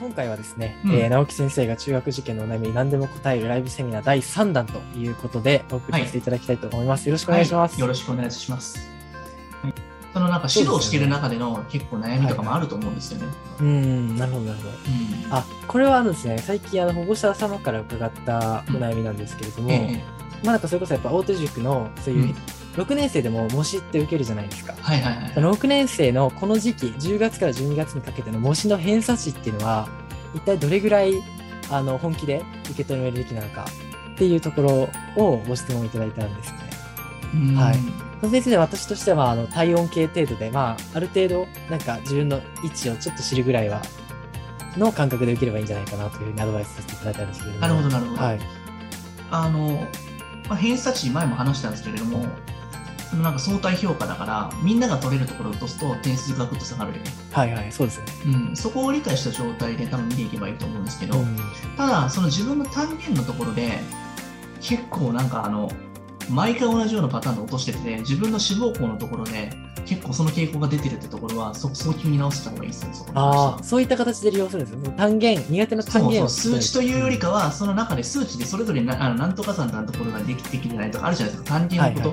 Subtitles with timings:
[0.00, 7.06] 今回はですね、うんえー直樹先生が中学受験のお悩みに何でも答えるライブセミナー第3弾ということでお送りさせていただきたいと思います。
[7.06, 7.72] よろしくお願いします。
[7.72, 8.78] はいよろしくお願いします。
[9.62, 9.74] はい
[10.12, 13.26] そのなんか指導してる中での結構悩みとかもあると思うんですよね。
[13.60, 14.70] うーん、なるほど、なるほど。
[14.70, 20.04] うんあ、これはですね、最近あの保護者様から伺ったお悩みなんですけれども、ええ
[20.42, 22.34] まあなんかそれこそやっぱ大手塾のそういう、うん
[22.76, 24.74] 6年生でも模試って受けるじゃないですか。
[24.80, 25.32] はいはいはい。
[25.32, 29.88] 6年生のこの時期、10月から12月にかけての模試の偏差値っていうのは、
[30.34, 31.14] 一体どれぐらい
[31.70, 33.66] あの本気で受け止めるべきなのか
[34.14, 36.70] っていうところをご質問いただいたんですよね。
[37.34, 37.76] うんはい
[38.20, 43.80] その先生で私としてはあの体温計程度で、まあ、ある程度なんか自分の位置をちょっと知るぐらいは
[44.76, 47.60] の感覚で受ければいいんじゃないかなというふうにアドバイスさせていただいたんですけれども。
[47.62, 48.22] なるほどなるほど。
[48.22, 48.40] はい。
[49.30, 49.88] あの、
[50.48, 52.26] まあ、偏差値前も話したんですけれども、
[53.10, 57.10] そのなんか相対評価だから、みんなが取れるところを落とすと点数がぐっと下がるよね。
[57.32, 58.06] はいはい、そうですね。
[58.26, 61.36] うん、そこを理解した状態で多分見ていけばいいと思うんですけど、うん
[61.76, 63.80] ただ、その自分の単元のところで、
[64.60, 65.70] 結構なんかあの、
[66.28, 69.50] 毎回同じようなパターンで落としてて、自分の志望校のところで、
[69.86, 74.92] 結構その傾向が出てるってところは、そ早急に直した方がいいですよ、そああ、そういった形で利用するんですよ。
[74.96, 82.10] 単元、苦手な単元をそう数値というよりかは、その中で数値でそれぞれなあのなんとかさんのところができできてないとかあるじゃないですか、単元はいのこ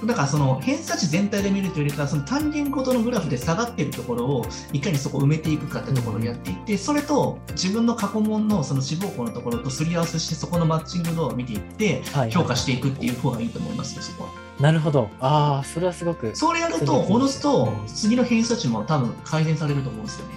[0.00, 0.06] と。
[0.06, 14.47] だからその偏差値全体で見るというよりかは、その単元ごとのグラフで下がっているところをいかにそこを埋めていくかってところをやっていって、それと自分の過去問のその志望校のところとすり合わせして、そこのマッチング度を見ていって、評価していくっていう方がいいと思いますよ、そこは。
[14.60, 15.10] なるほど。
[15.20, 16.34] ああ、それはすごく。
[16.34, 20.34] それやると、おのずと次の偏差値も多分改善されると思うんですよね。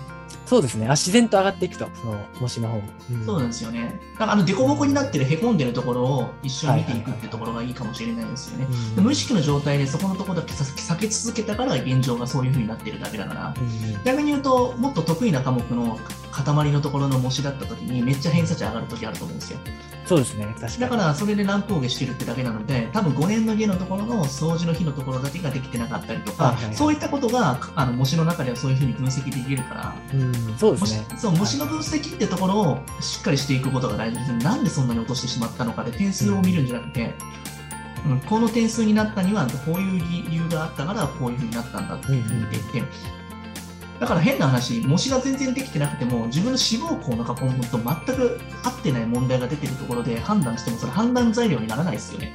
[0.52, 0.86] そうですね。
[0.88, 2.84] あ、自然と上がっていくと、その模試の方も。
[2.84, 4.02] んそうなんですよね。
[4.16, 8.68] だからあの凸凹になってるへこんでるところを一緒に見ていくってところがいいかもしれないですよね。
[8.98, 15.98] 無意識の状態でそこのところだけさ避け続けたから現状がそういう風になってるだけだから、うん逆に言うと、もっと得意な科目の
[16.32, 19.60] 塊のところの模試だった時にめっちゃ偏差値上がる時あると思うんですよ。
[20.06, 20.46] そうですね。
[20.46, 20.80] 確かに。
[20.80, 31.18] だからそれで乱高下してるってだけなので、多分5年の家のところの掃除の日のところだけができてなかったりとか、はいはいはいそういったことがあの模試の中ではそういう風に分析できるから、うん、そうですね。
[31.18, 34.34] そう模試の分析ってところをしっかりしていくことが大事です。
[34.38, 37.14] なんでそんなに落としてしまったのかで点数を見るんじゃなくて、
[38.06, 42.84] うん、この点数になったにはこういう理由があったからこういうふうになったんだっていうふうに見ていって、
[44.02, 52.34] だから変な話、模試が全然できてなくても、自分の志望校の過去問と全く合ってない問題が出てるところで判断しても、それ判断材料にならないですよね。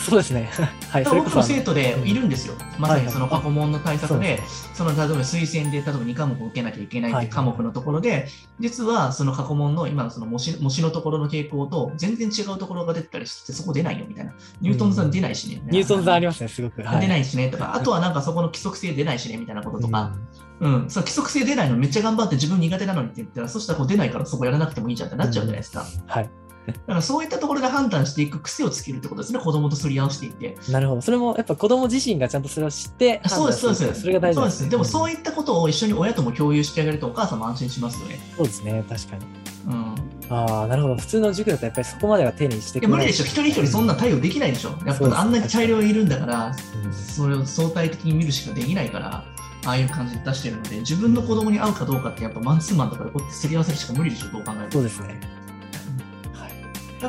[0.00, 0.50] そうですね。
[0.90, 1.22] はい、それ。
[1.42, 2.54] 生徒でいるんですよ。
[2.78, 4.42] まさにその過去問の対策はいで、
[4.74, 8.28] その例えば推薦で例えば2科目受けなきゃいけないっていう科目のところで、
[8.58, 14.32] 実はその過去問の今のその模試模試のところの傾向と全然違うところが出てたりして、そこ出ないよみたいな。
[14.60, 15.62] ニュートンさん出ないしね。
[15.70, 16.82] ニュートン座ありまますね、すごく。
[16.82, 20.12] 出ないしねとか、あとはなんかそこの規則性出ないしねみたいなこととか、
[20.60, 25.82] ううん、その規則性出ないのめっちゃ頑張って自分苦手なのにって言ったら、そしたらこう出ないからそこやらなくてもいいじゃんってなっちゃうじゃないですか。
[25.82, 26.30] んはい。
[26.66, 30.56] だからそういったところで判断していく癖をつけるってことですね、子供とすり合わせていって。
[30.70, 31.00] なるほど。
[31.02, 34.00] それもやっぱ子供自身がちゃんとそれを知ってそうです、そうです。
[34.00, 34.68] それが大事です。
[34.68, 38.20] でもそういいったことを一緒に親とも共有してあげるとお母さんも安心しますよね。
[38.36, 39.22] そうですね、確かに。
[39.66, 39.94] うん。
[40.30, 40.96] ああ、なるほど。
[40.96, 43.24] 普通の塾だとやっぱりそこまでは丁寧にしていや無理でしょ。
[43.24, 44.70] 一人一人そんな対応できないでしょ。
[44.86, 49.24] やっぱあんなに大量いるんだから、うんそれを相対的に見るしかできないから、
[49.66, 54.70] ああいう感じで出してるので、自分の子供に合うかどうかってやっぱマンツーマンとかでこうやってすり合わせるしか無理でしょ、どう考えても。
[54.70, 55.20] そうですね。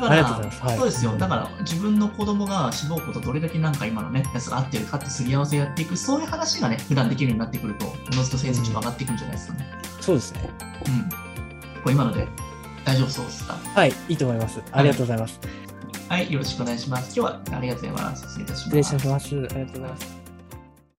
[0.00, 0.16] い。
[0.16, 1.16] だから、はいそうですよ。
[1.16, 9.66] だから自分の子供が志望校とどれだけなんか今のね、やつが合ってるかってすり合わせやっていく、そういう話がね、普段できるようになってくると、おのずと成績が上がっていくんじゃないですかね。
[10.00, 10.50] そうですね。
[10.86, 11.82] うん。
[11.82, 12.26] これ今ので
[12.84, 13.54] 大丈夫そうですか？
[13.74, 14.62] はい、いいと思います。
[14.72, 15.40] ありがとうございます。
[16.08, 17.18] はい、よろしくお願いします。
[17.18, 18.22] 今日はありがとうございます。
[18.26, 18.62] 失礼いたします。
[18.62, 19.34] 失礼します。
[19.34, 20.21] ありがとうございます。